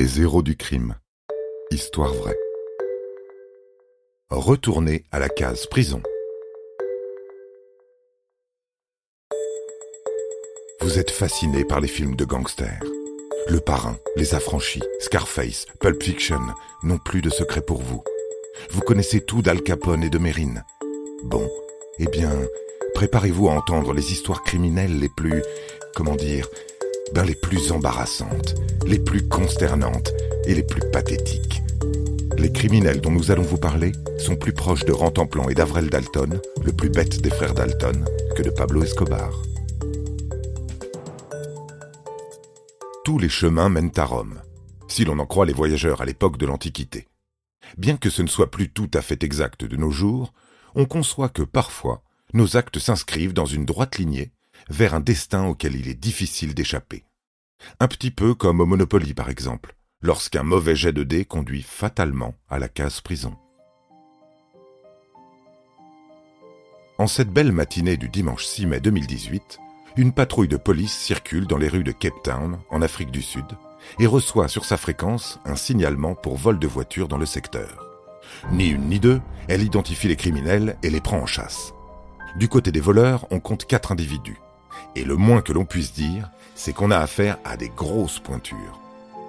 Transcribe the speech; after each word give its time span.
Les 0.00 0.20
héros 0.20 0.42
du 0.42 0.56
crime. 0.56 0.94
Histoire 1.72 2.14
vraie. 2.14 2.38
Retournez 4.30 5.02
à 5.10 5.18
la 5.18 5.28
case 5.28 5.66
prison. 5.66 6.00
Vous 10.82 11.00
êtes 11.00 11.10
fasciné 11.10 11.64
par 11.64 11.80
les 11.80 11.88
films 11.88 12.14
de 12.14 12.24
gangsters. 12.24 12.80
Le 13.48 13.58
Parrain, 13.58 13.96
Les 14.14 14.36
Affranchis, 14.36 14.84
Scarface, 15.00 15.66
Pulp 15.80 16.00
Fiction 16.00 16.42
n'ont 16.84 16.98
plus 16.98 17.20
de 17.20 17.28
secret 17.28 17.62
pour 17.62 17.82
vous. 17.82 18.04
Vous 18.70 18.82
connaissez 18.82 19.20
tout 19.20 19.42
d'Al 19.42 19.62
Capone 19.64 20.04
et 20.04 20.10
de 20.10 20.18
Mérine. 20.18 20.64
Bon, 21.24 21.50
eh 21.98 22.06
bien, 22.06 22.30
préparez-vous 22.94 23.48
à 23.48 23.54
entendre 23.54 23.92
les 23.94 24.12
histoires 24.12 24.44
criminelles 24.44 25.00
les 25.00 25.10
plus, 25.16 25.42
comment 25.96 26.14
dire, 26.14 26.48
les 27.24 27.34
plus 27.34 27.72
embarrassantes, 27.72 28.54
les 28.86 28.98
plus 28.98 29.26
consternantes 29.28 30.12
et 30.46 30.54
les 30.54 30.62
plus 30.62 30.82
pathétiques. 30.90 31.62
Les 32.36 32.52
criminels 32.52 33.00
dont 33.00 33.10
nous 33.10 33.30
allons 33.30 33.42
vous 33.42 33.58
parler 33.58 33.92
sont 34.18 34.36
plus 34.36 34.52
proches 34.52 34.84
de 34.84 34.92
Rantanplan 34.92 35.48
et 35.48 35.54
d'Avrel 35.54 35.90
Dalton, 35.90 36.40
le 36.64 36.72
plus 36.72 36.88
bête 36.88 37.20
des 37.20 37.30
frères 37.30 37.54
Dalton, 37.54 38.04
que 38.36 38.42
de 38.42 38.50
Pablo 38.50 38.82
Escobar. 38.82 39.30
Tous 43.04 43.18
les 43.18 43.28
chemins 43.28 43.68
mènent 43.68 43.92
à 43.96 44.04
Rome, 44.04 44.40
si 44.86 45.04
l'on 45.04 45.18
en 45.18 45.26
croit 45.26 45.46
les 45.46 45.52
voyageurs 45.52 46.00
à 46.00 46.04
l'époque 46.04 46.38
de 46.38 46.46
l'Antiquité. 46.46 47.08
Bien 47.76 47.96
que 47.96 48.10
ce 48.10 48.22
ne 48.22 48.28
soit 48.28 48.50
plus 48.50 48.70
tout 48.70 48.90
à 48.94 49.02
fait 49.02 49.22
exact 49.24 49.64
de 49.64 49.76
nos 49.76 49.90
jours, 49.90 50.32
on 50.74 50.84
conçoit 50.84 51.28
que 51.28 51.42
parfois 51.42 52.02
nos 52.32 52.56
actes 52.56 52.78
s'inscrivent 52.78 53.32
dans 53.32 53.46
une 53.46 53.64
droite 53.64 53.98
lignée 53.98 54.30
vers 54.68 54.94
un 54.94 55.00
destin 55.00 55.46
auquel 55.46 55.74
il 55.74 55.88
est 55.88 55.94
difficile 55.94 56.54
d'échapper. 56.54 57.04
Un 57.80 57.88
petit 57.88 58.10
peu 58.10 58.34
comme 58.34 58.60
au 58.60 58.66
Monopoly 58.66 59.14
par 59.14 59.28
exemple, 59.28 59.74
lorsqu'un 60.02 60.42
mauvais 60.42 60.76
jet 60.76 60.92
de 60.92 61.02
dés 61.02 61.24
conduit 61.24 61.62
fatalement 61.62 62.34
à 62.48 62.58
la 62.58 62.68
case 62.68 63.00
prison. 63.00 63.36
En 66.98 67.06
cette 67.06 67.30
belle 67.30 67.52
matinée 67.52 67.96
du 67.96 68.08
dimanche 68.08 68.44
6 68.44 68.66
mai 68.66 68.80
2018, 68.80 69.60
une 69.96 70.12
patrouille 70.12 70.48
de 70.48 70.56
police 70.56 70.96
circule 70.96 71.46
dans 71.46 71.56
les 71.56 71.68
rues 71.68 71.84
de 71.84 71.92
Cape 71.92 72.22
Town, 72.24 72.58
en 72.70 72.82
Afrique 72.82 73.10
du 73.10 73.22
Sud, 73.22 73.46
et 74.00 74.06
reçoit 74.06 74.48
sur 74.48 74.64
sa 74.64 74.76
fréquence 74.76 75.38
un 75.44 75.56
signalement 75.56 76.14
pour 76.14 76.36
vol 76.36 76.58
de 76.58 76.66
voiture 76.66 77.08
dans 77.08 77.18
le 77.18 77.26
secteur. 77.26 77.84
Ni 78.52 78.68
une 78.68 78.88
ni 78.88 79.00
deux, 79.00 79.20
elle 79.48 79.62
identifie 79.62 80.08
les 80.08 80.16
criminels 80.16 80.76
et 80.82 80.90
les 80.90 81.00
prend 81.00 81.18
en 81.18 81.26
chasse. 81.26 81.72
Du 82.36 82.48
côté 82.48 82.72
des 82.72 82.80
voleurs, 82.80 83.26
on 83.30 83.40
compte 83.40 83.64
quatre 83.64 83.92
individus. 83.92 84.38
Et 84.98 85.04
le 85.04 85.14
moins 85.14 85.42
que 85.42 85.52
l'on 85.52 85.64
puisse 85.64 85.92
dire, 85.92 86.28
c'est 86.56 86.72
qu'on 86.72 86.90
a 86.90 86.98
affaire 86.98 87.38
à 87.44 87.56
des 87.56 87.68
grosses 87.68 88.18
pointures. 88.18 88.80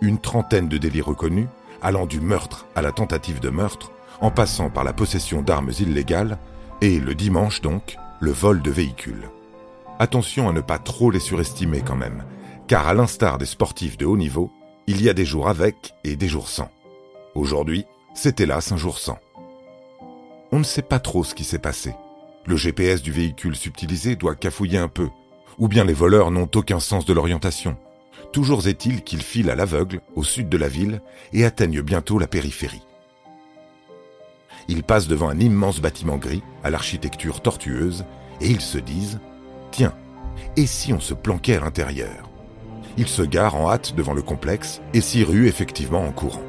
Une 0.00 0.18
trentaine 0.18 0.68
de 0.68 0.78
délits 0.78 1.02
reconnus, 1.02 1.48
allant 1.82 2.06
du 2.06 2.18
meurtre 2.18 2.64
à 2.74 2.80
la 2.80 2.92
tentative 2.92 3.40
de 3.40 3.50
meurtre, 3.50 3.92
en 4.22 4.30
passant 4.30 4.70
par 4.70 4.84
la 4.84 4.94
possession 4.94 5.42
d'armes 5.42 5.72
illégales, 5.78 6.38
et 6.80 6.98
le 6.98 7.14
dimanche 7.14 7.60
donc, 7.60 7.98
le 8.20 8.30
vol 8.30 8.62
de 8.62 8.70
véhicules. 8.70 9.28
Attention 9.98 10.48
à 10.48 10.54
ne 10.54 10.62
pas 10.62 10.78
trop 10.78 11.10
les 11.10 11.20
surestimer 11.20 11.82
quand 11.82 11.94
même, 11.94 12.24
car 12.66 12.88
à 12.88 12.94
l'instar 12.94 13.36
des 13.36 13.44
sportifs 13.44 13.98
de 13.98 14.06
haut 14.06 14.16
niveau, 14.16 14.50
il 14.86 15.02
y 15.02 15.10
a 15.10 15.12
des 15.12 15.26
jours 15.26 15.50
avec 15.50 15.92
et 16.04 16.16
des 16.16 16.28
jours 16.28 16.48
sans. 16.48 16.70
Aujourd'hui, 17.34 17.84
c'est 18.14 18.40
hélas 18.40 18.72
un 18.72 18.78
jour 18.78 18.96
sans. 18.96 19.18
On 20.52 20.58
ne 20.58 20.64
sait 20.64 20.80
pas 20.80 21.00
trop 21.00 21.22
ce 21.22 21.34
qui 21.34 21.44
s'est 21.44 21.58
passé. 21.58 21.94
Le 22.46 22.56
GPS 22.56 23.02
du 23.02 23.12
véhicule 23.12 23.56
subtilisé 23.56 24.16
doit 24.16 24.34
cafouiller 24.34 24.78
un 24.78 24.88
peu, 24.88 25.10
ou 25.58 25.68
bien 25.68 25.84
les 25.84 25.92
voleurs 25.92 26.30
n'ont 26.30 26.50
aucun 26.54 26.80
sens 26.80 27.04
de 27.04 27.12
l'orientation. 27.12 27.76
Toujours 28.32 28.68
est-il 28.68 29.02
qu'ils 29.02 29.22
filent 29.22 29.50
à 29.50 29.56
l'aveugle, 29.56 30.00
au 30.14 30.22
sud 30.22 30.48
de 30.48 30.56
la 30.56 30.68
ville, 30.68 31.02
et 31.32 31.44
atteignent 31.44 31.82
bientôt 31.82 32.18
la 32.18 32.26
périphérie. 32.26 32.82
Ils 34.68 34.84
passent 34.84 35.08
devant 35.08 35.28
un 35.28 35.40
immense 35.40 35.80
bâtiment 35.80 36.16
gris, 36.16 36.42
à 36.62 36.70
l'architecture 36.70 37.40
tortueuse, 37.40 38.04
et 38.40 38.48
ils 38.48 38.60
se 38.60 38.78
disent 38.78 39.18
Tiens, 39.72 39.94
et 40.56 40.66
si 40.66 40.92
on 40.92 41.00
se 41.00 41.14
planquait 41.14 41.56
à 41.56 41.60
l'intérieur? 41.60 42.30
Ils 42.96 43.08
se 43.08 43.22
garent 43.22 43.56
en 43.56 43.70
hâte 43.70 43.94
devant 43.96 44.14
le 44.14 44.22
complexe 44.22 44.80
et 44.94 45.00
s'y 45.00 45.24
ruent 45.24 45.48
effectivement 45.48 46.04
en 46.04 46.12
courant. 46.12 46.42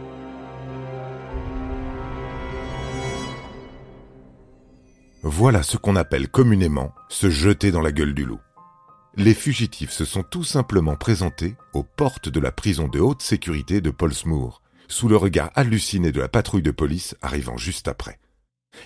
Voilà 5.23 5.61
ce 5.61 5.77
qu'on 5.77 5.95
appelle 5.95 6.29
communément 6.29 6.93
se 7.09 7.29
jeter 7.29 7.71
dans 7.71 7.81
la 7.81 7.91
gueule 7.91 8.13
du 8.13 8.25
loup. 8.25 8.39
Les 9.17 9.33
fugitifs 9.33 9.91
se 9.91 10.05
sont 10.05 10.23
tout 10.23 10.45
simplement 10.45 10.95
présentés 10.95 11.55
aux 11.73 11.83
portes 11.83 12.29
de 12.29 12.39
la 12.39 12.53
prison 12.53 12.87
de 12.87 13.01
haute 13.01 13.21
sécurité 13.21 13.81
de 13.81 13.91
Polsmoor, 13.91 14.61
sous 14.87 15.09
le 15.09 15.17
regard 15.17 15.51
halluciné 15.55 16.13
de 16.13 16.21
la 16.21 16.29
patrouille 16.29 16.61
de 16.61 16.71
police 16.71 17.15
arrivant 17.21 17.57
juste 17.57 17.89
après. 17.89 18.19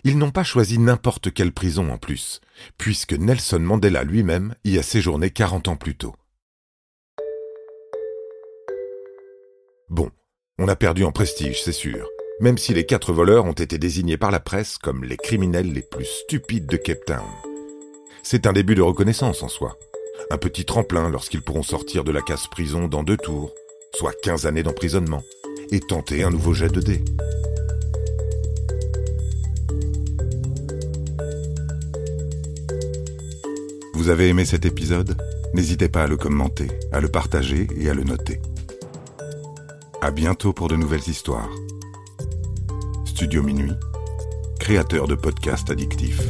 Ils 0.03 0.17
n'ont 0.17 0.31
pas 0.31 0.43
choisi 0.43 0.79
n'importe 0.79 1.31
quelle 1.31 1.51
prison 1.51 1.91
en 1.91 1.99
plus, 1.99 2.41
puisque 2.79 3.13
Nelson 3.13 3.59
Mandela 3.59 4.03
lui-même 4.03 4.55
y 4.63 4.79
a 4.79 4.83
séjourné 4.83 5.29
40 5.29 5.67
ans 5.67 5.75
plus 5.75 5.95
tôt. 5.95 6.15
Bon, 9.89 10.09
on 10.57 10.67
a 10.67 10.75
perdu 10.75 11.03
en 11.03 11.11
prestige, 11.11 11.61
c'est 11.61 11.71
sûr, 11.71 12.09
même 12.39 12.57
si 12.57 12.73
les 12.73 12.87
quatre 12.87 13.13
voleurs 13.13 13.45
ont 13.45 13.53
été 13.53 13.77
désignés 13.77 14.17
par 14.17 14.31
la 14.31 14.39
presse 14.39 14.79
comme 14.79 15.03
les 15.03 15.17
criminels 15.17 15.71
les 15.71 15.83
plus 15.83 16.05
stupides 16.05 16.65
de 16.65 16.77
Cape 16.77 17.05
Town. 17.05 17.29
C'est 18.23 18.47
un 18.47 18.53
début 18.53 18.73
de 18.73 18.81
reconnaissance 18.81 19.43
en 19.43 19.47
soi. 19.47 19.77
Un 20.31 20.37
petit 20.37 20.65
tremplin 20.65 21.09
lorsqu'ils 21.09 21.41
pourront 21.41 21.63
sortir 21.63 22.03
de 22.03 22.11
la 22.11 22.21
casse-prison 22.21 22.87
dans 22.87 23.03
deux 23.03 23.17
tours, 23.17 23.53
soit 23.93 24.13
15 24.21 24.45
années 24.45 24.63
d'emprisonnement, 24.63 25.23
et 25.71 25.79
tenter 25.79 26.23
un 26.23 26.29
nouveau 26.29 26.53
jet 26.53 26.69
de 26.69 26.81
dés. 26.81 27.03
Vous 33.93 34.09
avez 34.09 34.27
aimé 34.27 34.45
cet 34.45 34.65
épisode? 34.65 35.17
N'hésitez 35.53 35.89
pas 35.89 36.03
à 36.03 36.07
le 36.07 36.17
commenter, 36.17 36.67
à 36.91 36.99
le 36.99 37.07
partager 37.07 37.67
et 37.79 37.89
à 37.89 37.93
le 37.93 38.03
noter. 38.03 38.41
À 40.01 40.11
bientôt 40.11 40.53
pour 40.53 40.67
de 40.67 40.75
nouvelles 40.75 41.07
histoires. 41.07 41.49
Studio 43.05 43.41
Minuit, 43.41 43.73
créateur 44.59 45.07
de 45.07 45.15
podcasts 45.15 45.71
addictifs. 45.71 46.21